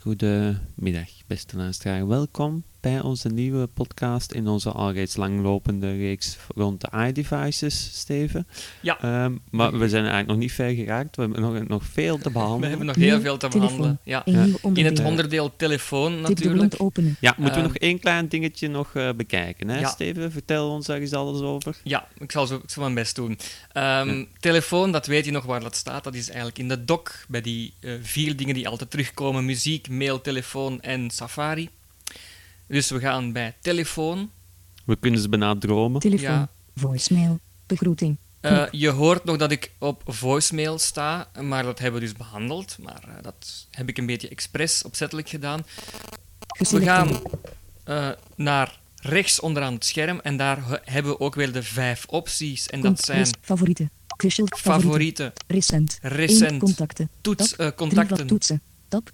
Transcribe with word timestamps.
Goedemiddag, 0.00 1.25
beste 1.26 1.56
luisteraar. 1.56 2.06
Welkom 2.08 2.64
bij 2.80 3.00
onze 3.00 3.28
nieuwe 3.28 3.66
podcast 3.66 4.32
in 4.32 4.46
onze 4.48 4.70
al 4.70 4.92
reeds 4.92 5.16
langlopende 5.16 5.96
reeks 5.96 6.36
rond 6.54 6.80
de 6.80 6.88
iDevices, 7.08 7.90
Steven. 7.98 8.46
Ja. 8.80 9.00
Ehm, 9.00 9.36
maar 9.50 9.78
we 9.78 9.88
zijn 9.88 10.00
eigenlijk 10.02 10.26
nog 10.28 10.38
niet 10.38 10.52
ver 10.52 10.70
geraakt. 10.74 11.16
We 11.16 11.22
hebben 11.22 11.40
nog, 11.40 11.68
nog 11.68 11.84
veel 11.84 12.16
te 12.18 12.22
We 12.22 12.30
behandelen. 12.30 12.68
hebben 12.68 12.86
nog 12.86 12.96
heel 12.96 13.20
veel 13.20 13.36
te 13.36 13.48
telefoon. 13.48 13.76
behandelen. 13.76 13.98
Ja. 14.04 14.24
In 14.74 14.84
het 14.84 15.00
onderdeel 15.00 15.56
telefoon 15.56 16.12
Tip 16.12 16.22
de 16.24 16.28
natuurlijk. 16.44 16.74
openen. 16.82 17.16
Ja, 17.20 17.34
moeten 17.36 17.54
we 17.56 17.60
Ehm, 17.62 17.68
nog 17.72 17.76
één 17.76 17.98
klein 18.00 18.28
dingetje 18.28 18.68
nog 18.68 18.94
eh, 18.94 19.08
bekijken, 19.16 19.68
hè, 19.68 19.78
ja. 19.78 19.88
Steven? 19.88 20.32
Vertel 20.32 20.70
ons 20.70 20.86
daar 20.86 20.98
eens 20.98 21.12
alles 21.12 21.40
over. 21.40 21.76
Ja, 21.82 22.08
ik 22.18 22.32
zal, 22.32 22.46
zo, 22.46 22.56
ik 22.56 22.70
zal 22.70 22.82
mijn 22.82 22.94
best 22.94 23.14
doen. 23.14 23.38
Ehm, 23.72 24.08
Ja. 24.08 24.24
Telefoon, 24.40 24.92
dat 24.92 25.06
weet 25.06 25.24
je 25.24 25.30
nog 25.30 25.44
waar 25.44 25.60
dat 25.60 25.76
staat. 25.76 26.04
Dat 26.04 26.14
is 26.14 26.26
eigenlijk 26.26 26.58
in 26.58 26.68
de 26.68 26.84
doc 26.84 27.02
bij 27.28 27.40
die 27.40 27.72
eh, 27.80 27.92
vier 28.02 28.36
dingen 28.36 28.54
die 28.54 28.68
altijd 28.68 28.90
terugkomen: 28.90 29.44
muziek, 29.44 29.88
mail, 29.88 30.20
telefoon 30.20 30.80
en 30.80 31.10
Safari. 31.16 31.70
Dus 32.66 32.90
we 32.90 32.98
gaan 32.98 33.32
bij 33.32 33.54
telefoon. 33.60 34.30
We 34.84 34.96
kunnen 34.96 35.20
ze 35.20 35.28
bijna 35.28 35.56
dromen. 35.58 36.00
Telefoon. 36.00 36.30
Ja. 36.30 36.48
Voicemail. 36.74 37.38
Begroeting. 37.66 38.16
Eh, 38.40 38.64
je 38.70 38.88
hoort 38.90 39.24
nog 39.24 39.36
dat 39.36 39.50
ik 39.50 39.70
op 39.78 40.02
voicemail 40.06 40.78
sta, 40.78 41.28
maar 41.42 41.62
dat 41.62 41.78
hebben 41.78 42.00
we 42.00 42.06
dus 42.06 42.16
behandeld. 42.16 42.76
Maar 42.80 43.02
eh, 43.06 43.22
dat 43.22 43.66
heb 43.70 43.88
ik 43.88 43.98
een 43.98 44.06
beetje 44.06 44.28
expres 44.28 44.82
opzettelijk 44.82 45.28
gedaan. 45.28 45.64
We 46.70 46.80
gaan 46.82 47.20
eh, 47.84 48.08
naar 48.36 48.78
rechts 49.00 49.40
onderaan 49.40 49.72
het 49.74 49.84
scherm 49.84 50.20
en 50.22 50.36
daar 50.36 50.68
he- 50.68 50.76
hebben 50.84 51.12
we 51.12 51.20
ook 51.20 51.34
weer 51.34 51.52
de 51.52 51.62
vijf 51.62 52.04
opties. 52.08 52.66
En 52.66 52.80
dat 52.80 53.00
zijn 53.00 53.26
Favorieten. 53.40 53.90
Favorieten. 54.56 55.32
Recent. 55.46 55.98
recent, 56.02 56.58
contacten. 56.60 57.08
toets, 57.20 57.56
contacten, 57.76 58.26
toetsen. 58.26 58.60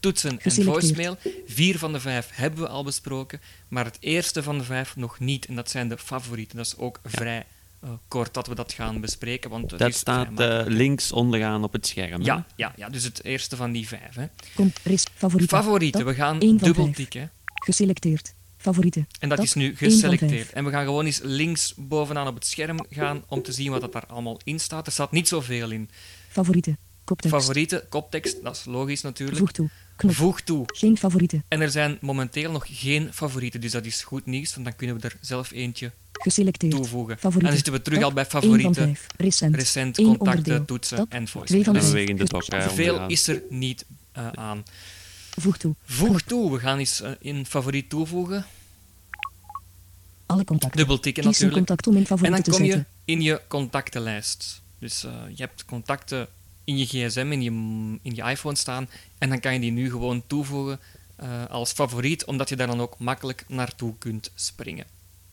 Toetsen 0.01 0.39
en 0.41 0.53
voicemail. 0.53 1.17
Vier 1.47 1.78
van 1.78 1.92
de 1.92 2.01
vijf 2.01 2.28
hebben 2.33 2.61
we 2.61 2.69
al 2.69 2.84
besproken, 2.84 3.41
maar 3.69 3.84
het 3.84 3.97
eerste 4.01 4.42
van 4.42 4.59
de 4.59 4.64
vijf 4.64 4.97
nog 4.97 5.19
niet. 5.19 5.47
En 5.47 5.55
dat 5.55 5.70
zijn 5.70 5.89
de 5.89 5.98
favorieten. 5.98 6.56
Dat 6.56 6.67
is 6.67 6.77
ook 6.77 7.01
vrij 7.05 7.47
eh, 7.81 7.91
kort 8.09 8.34
dat 8.34 8.47
we 8.47 8.55
dat 8.55 8.73
gaan 8.73 9.01
bespreken, 9.01 9.51
want 9.51 9.70
het 9.70 9.81
Dat 9.81 9.89
is 9.89 9.97
staat 9.98 10.41
eh, 10.41 10.62
links 10.67 11.12
onderaan 11.12 11.64
op 11.64 11.73
het 11.73 11.87
scherm. 11.87 12.20
hè? 12.20 12.27
Ja, 12.27 12.47
ja, 12.56 12.73
ja, 12.77 12.89
dus 12.89 13.05
het 13.05 13.25
eerste 13.25 13.56
van 13.56 13.73
die 13.73 13.89
vijf. 13.89 14.14
Hè. 14.14 14.27
Cont- 14.55 14.79
res- 14.84 15.05
Favorieten. 15.14 15.59
Favorieten, 15.59 16.07
we 16.07 16.14
gaan 16.14 16.39
dubbel 16.39 16.91
tikken. 16.92 17.31
Geselecteerd. 17.55 18.34
Favorieten. 18.57 19.07
En 19.20 19.29
dat 19.29 19.39
is 19.42 19.55
nu 19.55 19.77
geselecteerd. 19.77 20.53
En 20.53 20.64
we 20.64 20.70
gaan 20.70 20.84
gewoon 20.84 21.05
eens 21.07 21.20
links 21.23 21.75
bovenaan 21.77 22.27
op 22.27 22.34
het 22.34 22.47
scherm 22.47 22.86
gaan 22.91 23.25
om 23.29 23.42
te 23.42 23.53
zien 23.53 23.70
wat 23.70 23.81
dat 23.81 23.92
daar 23.92 24.07
allemaal 24.07 24.41
in 24.45 24.61
staat. 24.61 24.86
Er 24.86 24.92
staat 24.92 25.11
niet 25.12 25.29
zoveel 25.29 25.70
in. 25.70 25.91
Favorieten. 26.29 26.79
Koptekst. 27.13 27.37
Favorieten, 27.37 27.89
koptekst, 27.89 28.43
dat 28.43 28.57
is 28.57 28.65
logisch 28.65 29.03
natuurlijk. 29.03 29.39
Voeg 29.39 29.53
toe. 29.53 29.69
Knop. 29.97 30.15
Voeg 30.15 30.41
toe. 30.41 30.63
Geen 30.67 30.99
favorieten. 30.99 31.45
En 31.49 31.61
er 31.61 31.71
zijn 31.71 31.99
momenteel 32.01 32.51
nog 32.51 32.65
geen 32.69 33.13
favorieten, 33.13 33.61
dus 33.61 33.73
dat 33.73 33.85
is 33.85 34.03
goed 34.03 34.27
nieuws, 34.27 34.55
want 34.55 34.67
dan 34.67 34.77
kunnen 34.77 34.97
we 35.01 35.03
er 35.03 35.17
zelf 35.21 35.51
eentje 35.51 35.93
Geselecteerd. 36.13 36.73
toevoegen. 36.73 37.19
En 37.21 37.39
dan 37.39 37.53
zitten 37.53 37.73
we 37.73 37.83
terug 37.83 38.03
al 38.03 38.13
bij 38.13 38.27
van 38.27 38.41
favorieten. 38.43 38.97
Recent. 39.17 39.55
recent, 39.55 39.97
contacten, 39.97 40.29
onderdeel. 40.29 40.65
toetsen 40.65 40.99
en 40.99 41.07
Twee 41.07 41.27
voice. 41.27 41.65
van 41.65 41.73
Dus 41.73 41.83
vijf. 41.83 41.85
Vanwege 41.85 42.14
de 42.14 42.25
doc, 42.25 42.47
hè, 42.47 42.70
veel 42.70 43.07
is 43.09 43.29
er 43.29 43.42
niet 43.48 43.85
eh, 44.13 44.29
aan. 44.29 44.65
Voeg 45.39 45.57
toe. 45.59 45.75
Voeg 45.85 46.20
toe, 46.23 46.53
we 46.53 46.59
gaan 46.59 46.79
eens 46.79 47.01
eh, 47.01 47.11
in 47.19 47.47
favoriet 47.47 47.91
toevoegen. 47.91 48.47
Alle 50.27 50.45
contacten. 50.45 50.79
Dubbel 50.79 51.01
tikken 51.01 51.25
een 51.25 51.31
natuurlijk. 51.31 51.57
contact 51.57 51.86
om 51.86 51.97
in 51.97 52.07
En 52.07 52.31
dan 52.31 52.42
kom 52.42 52.65
je 52.65 52.85
in 53.05 53.20
je 53.23 53.41
contactenlijst. 53.48 54.63
Dus 54.79 55.05
eh, 55.05 55.13
je 55.35 55.42
hebt 55.42 55.65
contacten 55.65 56.29
in 56.64 56.78
je 56.78 56.86
gsm, 56.86 57.33
in 57.33 57.42
je, 57.42 57.50
in 58.02 58.14
je 58.14 58.23
iPhone 58.23 58.56
staan. 58.56 58.89
En 59.18 59.28
dan 59.28 59.40
kan 59.40 59.52
je 59.52 59.61
die 59.61 59.70
nu 59.70 59.90
gewoon 59.90 60.23
toevoegen 60.27 60.80
eh, 61.17 61.46
als 61.48 61.73
favoriet, 61.73 62.24
omdat 62.24 62.48
je 62.48 62.56
daar 62.56 62.67
dan 62.67 62.80
ook 62.80 62.98
makkelijk 62.98 63.45
naartoe 63.48 63.95
kunt 63.98 64.30
springen. 64.34 64.86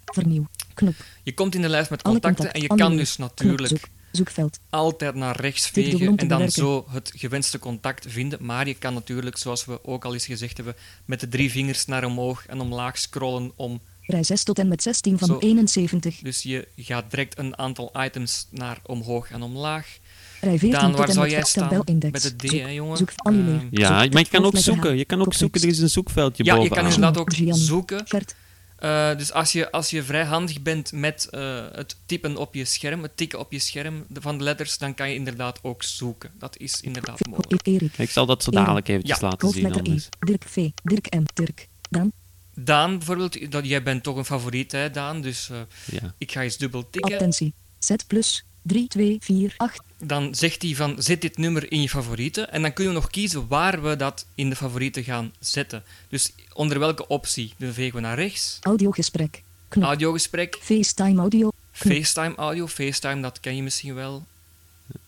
Vernieuw. 0.05 0.47
Knop. 0.73 0.95
Je 1.23 1.33
komt 1.33 1.55
in 1.55 1.61
de 1.61 1.69
lijst 1.69 1.89
met 1.89 2.01
contacten 2.01 2.51
en 2.53 2.61
je 2.61 2.67
kan 2.67 2.97
dus 2.97 3.15
Knop. 3.15 3.29
natuurlijk 3.29 3.67
Zoek. 3.69 3.87
Zoekveld. 4.11 4.59
altijd 4.69 5.15
naar 5.15 5.39
rechts 5.39 5.67
vegen 5.67 6.15
en 6.17 6.27
dan 6.27 6.51
zo 6.51 6.85
het 6.89 7.11
gewenste 7.15 7.59
contact 7.59 8.05
vinden. 8.09 8.45
Maar 8.45 8.67
je 8.67 8.73
kan 8.73 8.93
natuurlijk, 8.93 9.37
zoals 9.37 9.65
we 9.65 9.85
ook 9.85 10.05
al 10.05 10.13
eens 10.13 10.25
gezegd 10.25 10.57
hebben, 10.57 10.75
met 11.05 11.19
de 11.19 11.27
drie 11.27 11.51
vingers 11.51 11.85
naar 11.85 12.03
omhoog 12.03 12.45
en 12.45 12.59
omlaag 12.59 12.97
scrollen 12.97 13.51
om 13.55 13.81
Rij 14.09 14.23
6 14.23 14.43
tot 14.43 14.59
en 14.59 14.67
met 14.67 14.83
16 14.83 15.17
van 15.17 15.27
Zo. 15.27 15.37
71. 15.39 16.19
Dus 16.19 16.41
je 16.41 16.67
gaat 16.75 17.09
direct 17.09 17.37
een 17.37 17.57
aantal 17.57 17.91
items 17.97 18.47
naar 18.49 18.79
omhoog 18.85 19.31
en 19.31 19.41
omlaag. 19.41 19.97
Rij 20.41 20.57
14 20.57 20.71
Daan, 20.71 20.89
tot 20.89 20.97
waar 20.97 21.07
en 21.07 21.13
zou 21.13 21.25
met 21.25 21.35
jij 21.35 21.43
staan? 21.43 21.83
Met 22.11 22.21
de 22.21 22.35
D, 22.35 22.49
Zoek. 22.49 22.59
hè, 22.59 22.67
jongen? 22.69 22.97
Zoek. 22.97 23.11
Ehm, 23.15 23.59
Ja, 23.71 24.01
Zoek. 24.03 24.13
maar 24.13 24.21
je 24.21 24.27
kan 24.29 24.45
ook 24.45 24.57
zoeken. 24.57 24.97
Je 24.97 25.05
kan 25.05 25.21
ook 25.21 25.33
zoeken. 25.33 25.61
Er 25.61 25.67
is 25.67 25.79
een 25.79 25.89
zoekveldje 25.89 26.43
ja, 26.43 26.53
je 26.53 26.59
bovenaan. 26.59 26.83
kan 26.83 26.93
inderdaad 26.93 27.17
ook 27.21 27.33
Gian. 27.33 27.55
zoeken. 27.55 28.07
Gert. 28.07 28.35
Eh, 28.75 29.17
dus 29.17 29.31
als 29.33 29.51
je, 29.51 29.71
als 29.71 29.89
je 29.89 30.03
vrij 30.03 30.23
handig 30.25 30.61
bent 30.61 30.91
met 30.91 31.27
eh, 31.31 31.65
het 31.71 31.95
typen 32.05 32.37
op 32.37 32.53
je 32.55 32.65
scherm, 32.65 33.03
het 33.03 33.17
tikken 33.17 33.39
op 33.39 33.51
je 33.51 33.59
scherm 33.59 34.05
de- 34.07 34.21
van 34.21 34.37
de 34.37 34.43
letters, 34.43 34.77
dan 34.77 34.93
kan 34.93 35.09
je 35.09 35.15
inderdaad 35.15 35.59
ook 35.61 35.83
zoeken. 35.83 36.29
Dat 36.37 36.57
is 36.57 36.81
inderdaad 36.81 37.27
mogelijk. 37.29 37.67
Erik. 37.67 37.97
Ik 37.97 38.09
zal 38.09 38.25
dat 38.25 38.43
zo 38.43 38.51
dadelijk 38.51 38.87
eventjes 38.87 39.19
Ja, 39.19 39.27
laten 39.27 39.49
zien 39.49 39.65
E. 39.65 39.71
anders. 39.73 40.09
Dirk 40.19 40.43
V. 40.47 40.69
Dirk 40.83 41.15
M. 41.15 41.23
Dirk. 41.33 41.67
Dan. 41.89 42.11
Daan 42.55 42.97
bijvoorbeeld, 42.97 43.51
dat, 43.51 43.65
jij 43.67 43.83
bent 43.83 44.03
toch 44.03 44.15
een 44.17 44.25
favoriet, 44.25 44.71
hè, 44.71 44.91
Daan? 44.91 45.21
Dus 45.21 45.49
eh, 45.49 45.57
Ja. 46.01 46.13
ik 46.17 46.31
ga 46.31 46.41
eens 46.43 46.57
dubbel 46.57 46.89
tikken. 46.89 47.13
Attentie. 47.13 47.53
Z 47.79 47.91
plus 48.07 48.43
3, 48.61 48.87
2, 48.87 49.17
4, 49.19 49.53
8. 49.57 49.81
Dan 49.97 50.35
zegt 50.35 50.61
hij 50.61 50.75
van, 50.75 50.95
zet 50.97 51.21
dit 51.21 51.37
nummer 51.37 51.71
in 51.71 51.81
je 51.81 51.89
favorieten. 51.89 52.51
En 52.51 52.61
dan 52.61 52.73
kunnen 52.73 52.93
we 52.93 52.99
nog 52.99 53.09
kiezen 53.09 53.47
waar 53.47 53.81
we 53.81 53.95
dat 53.95 54.25
in 54.35 54.49
de 54.49 54.55
favorieten 54.55 55.03
gaan 55.03 55.31
zetten. 55.39 55.83
Dus 56.09 56.31
onder 56.53 56.79
welke 56.79 57.07
optie? 57.07 57.53
Dan 57.57 57.73
vegen 57.73 57.95
we 57.95 58.01
naar 58.01 58.15
rechts. 58.17 58.57
Audiogesprek. 58.61 59.43
Knop. 59.67 59.85
Audiogesprek, 59.85 60.57
FaceTime 60.61 61.19
audio. 61.19 61.49
Knop. 61.77 61.95
FaceTime 61.95 62.35
audio. 62.35 62.67
FaceTime, 62.67 63.21
dat 63.21 63.39
ken 63.39 63.55
je 63.55 63.63
misschien 63.63 63.93
wel. 63.93 64.25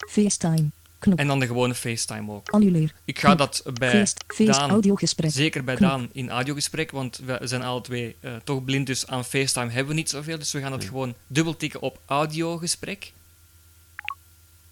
FaceTime. 0.10 0.70
Knop. 1.00 1.20
En 1.20 1.28
dan 1.28 1.40
de 1.40 1.48
gewone 1.48 1.76
FaceTime 1.76 2.32
ook. 2.32 2.50
Annuleer. 2.50 2.94
Ik 3.06 3.20
ga 3.20 3.36
dat 3.36 3.64
bij 3.74 3.90
Face, 3.90 4.16
face 4.28 4.52
Daan, 4.52 4.70
audiogesprek. 4.70 5.32
zeker 5.32 5.64
bij 5.64 5.76
Knop. 5.76 5.90
Daan, 5.90 6.10
in 6.12 6.30
audiogesprek, 6.30 6.92
want 6.92 7.20
we 7.26 7.40
zijn 7.42 7.62
alle 7.62 7.82
twee 7.82 8.16
eh, 8.20 8.36
toch 8.44 8.64
blind, 8.64 8.88
dus 8.88 9.08
aan 9.08 9.26
FaceTime 9.26 9.72
hebben 9.72 9.88
we 9.88 10.00
niet 10.00 10.10
zoveel. 10.10 10.38
Dus 10.38 10.52
we 10.52 10.60
gaan 10.60 10.72
het 10.72 10.84
gewoon 10.84 11.16
dubbel 11.28 11.58
tikken 11.58 11.82
op 11.82 12.00
audiogesprek. 12.06 13.12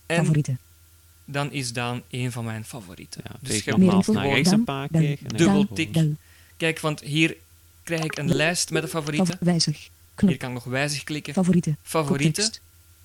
En 0.10 0.16
Favorieten. 0.18 0.60
dan 1.26 1.52
is 1.52 1.74
Daan 1.74 2.02
een 2.10 2.32
van 2.32 2.46
mijn 2.46 2.66
favorieten. 2.66 3.22
Ja, 3.26 3.36
dus 3.40 3.64
je 3.64 3.72
info. 3.76 4.14
naar 4.14 4.28
rechts 4.28 4.52
een 4.52 4.64
paar 4.64 4.88
keer. 4.88 5.10
en 5.10 5.18
dan 5.28 5.38
Dubbel 5.38 5.68
tik. 5.74 5.92
Bel. 5.92 6.16
Kijk, 6.58 6.80
want 6.80 7.00
hier 7.02 7.36
krijg 7.84 8.04
ik 8.04 8.18
een 8.18 8.36
lijst 8.36 8.72
met 8.72 8.82
de 8.82 8.88
favorieten. 8.88 9.28
Fav- 9.28 9.40
wijzig. 9.40 9.78
Hier 9.80 9.90
Knop. 10.16 10.38
kan 10.38 10.48
ik 10.50 10.54
nog 10.56 10.64
wijzig 10.64 11.04
klikken. 11.04 11.34
Favorieten. 11.34 11.78
Favorieten. 11.82 12.52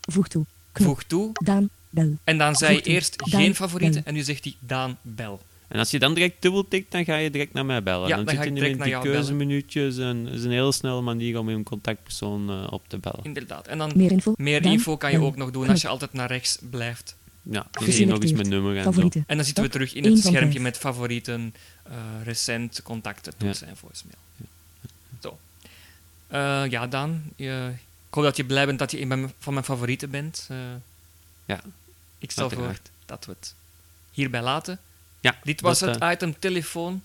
Voeg 0.01 0.29
toe. 0.29 0.45
Knop. 0.73 0.89
voeg 0.89 1.03
toe. 1.03 1.31
Daan. 1.45 1.69
Bel. 1.91 2.17
En 2.25 2.39
dan 2.39 2.55
zei 2.57 2.75
je 2.75 2.83
eerst 2.83 3.19
Daan, 3.19 3.41
geen 3.41 3.55
favorieten 3.55 4.03
bel. 4.03 4.13
en 4.13 4.15
nu 4.15 4.23
zegt 4.25 4.45
hij 4.45 4.55
Daan 4.59 4.99
Bel. 5.03 5.43
En 5.75 5.81
als 5.81 5.91
je 5.91 5.99
dan 5.99 6.15
direct 6.15 6.43
dubbel 6.43 6.69
tikt, 6.69 6.91
dan 6.93 7.05
ga 7.05 7.17
je 7.17 7.31
direct 7.31 7.53
naar 7.53 7.67
mij 7.67 7.83
bellen. 7.83 8.09
Ja, 8.09 8.17
dan, 8.17 8.25
dan 8.25 8.35
zit 8.35 8.43
ga 8.43 8.49
je 8.49 8.51
nu 8.53 8.61
direct 8.61 8.79
in 8.79 8.85
die 8.85 8.99
keuzeminuutjes 9.13 9.99
en 9.99 10.25
dat 10.25 10.33
is 10.35 10.45
een 10.45 10.51
heel 10.51 10.73
snelle 10.73 11.01
manier 11.01 11.39
om 11.39 11.51
je 11.51 11.63
contactpersoon 11.63 12.51
eh, 12.51 12.73
op 12.73 12.83
te 12.89 12.99
bellen. 12.99 13.21
Inderdaad. 13.23 13.67
En 13.67 13.79
dan 13.79 13.93
Meer 13.95 14.11
info. 14.11 14.33
meer 14.37 14.65
info 14.65 14.97
kan 14.97 15.11
je 15.11 15.21
ook 15.21 15.37
nog 15.37 15.51
doen 15.51 15.69
als 15.69 15.81
je 15.81 15.89
altijd 15.89 16.13
naar 16.13 16.29
rechts 16.29 16.59
blijft. 16.71 17.17
Ja, 17.43 17.67
dan 17.71 17.85
zie 17.85 18.01
je 18.01 18.07
nog 18.07 18.23
eens 18.23 18.33
mijn 18.33 18.49
nummer 18.49 18.77
en 18.77 18.93
zo. 18.93 19.01
En 19.27 19.37
dan 19.37 19.45
zitten 19.45 19.65
we 19.65 19.71
terug 19.71 19.95
in 19.95 20.05
het 20.05 20.19
schermpje 20.19 20.61
met 20.61 20.77
favorieten, 20.79 21.55
eh, 21.83 21.95
recent, 22.25 22.83
contacten, 22.83 23.37
toetsen 23.37 23.69
en 23.69 23.77
voicemail. 23.77 24.19
Zo. 25.23 25.39
Eh, 26.27 26.63
ja, 26.71 26.87
Daan. 26.87 27.23
je- 27.37 27.71
ik 28.09 28.15
hoop 28.15 28.25
dat 28.25 28.37
je 28.37 28.45
blij 28.45 28.67
bent 28.67 28.79
dat 28.79 28.91
je 28.91 29.01
een 29.01 29.09
van 29.09 29.21
mijn- 29.21 29.33
van 29.39 29.53
mijn 29.53 29.65
favorieten 29.67 30.11
bent. 30.11 30.47
Eh, 30.51 30.57
Ja, 31.45 31.61
ik 32.19 32.31
stel 32.31 32.51
voor 32.51 32.79
dat 33.07 33.25
we 33.27 33.33
het 33.39 33.55
hierbij 34.11 34.43
laten. 34.43 34.79
Ja, 35.25 35.37
Dit 35.43 35.61
was 35.61 35.79
dat, 35.79 35.95
het 35.95 36.03
eh, 36.03 36.11
item 36.11 36.39
telefoon. 36.39 37.03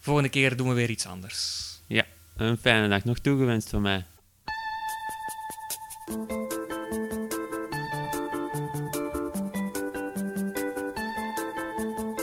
Volgende 0.00 0.28
keer 0.28 0.56
doen 0.56 0.68
we 0.68 0.74
weer 0.74 0.90
iets 0.90 1.06
anders. 1.06 1.66
ja, 1.86 2.04
een 2.36 2.56
fijne 2.56 2.88
dag 2.88 3.04
nog 3.04 3.18
toegewenst 3.18 3.70
van 3.70 3.82
mij. 3.82 4.04